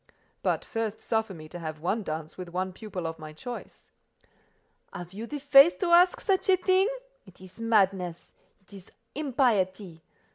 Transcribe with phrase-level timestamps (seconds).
[0.41, 3.91] "But first suffer me to have one dance with one pupil of my choice."
[4.91, 6.87] "Have you the face to ask such a thing?
[7.27, 10.01] It is madness: it is impiety.